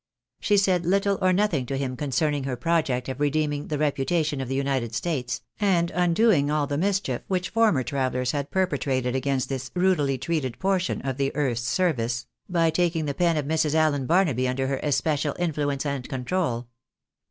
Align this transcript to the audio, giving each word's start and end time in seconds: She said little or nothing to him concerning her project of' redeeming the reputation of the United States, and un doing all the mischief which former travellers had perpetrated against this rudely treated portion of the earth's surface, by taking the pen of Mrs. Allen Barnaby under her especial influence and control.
She 0.39 0.57
said 0.57 0.83
little 0.83 1.19
or 1.21 1.31
nothing 1.31 1.67
to 1.67 1.77
him 1.77 1.95
concerning 1.95 2.45
her 2.45 2.55
project 2.55 3.07
of' 3.07 3.19
redeeming 3.19 3.67
the 3.67 3.77
reputation 3.77 4.41
of 4.41 4.47
the 4.47 4.55
United 4.55 4.95
States, 4.95 5.43
and 5.59 5.91
un 5.91 6.15
doing 6.15 6.49
all 6.49 6.65
the 6.65 6.75
mischief 6.75 7.21
which 7.27 7.51
former 7.51 7.83
travellers 7.83 8.31
had 8.31 8.49
perpetrated 8.49 9.15
against 9.15 9.47
this 9.47 9.69
rudely 9.75 10.17
treated 10.17 10.57
portion 10.57 11.03
of 11.03 11.17
the 11.17 11.31
earth's 11.35 11.61
surface, 11.67 12.25
by 12.49 12.71
taking 12.71 13.05
the 13.05 13.13
pen 13.13 13.37
of 13.37 13.45
Mrs. 13.45 13.75
Allen 13.75 14.07
Barnaby 14.07 14.47
under 14.47 14.65
her 14.65 14.79
especial 14.81 15.35
influence 15.37 15.85
and 15.85 16.09
control. 16.09 16.67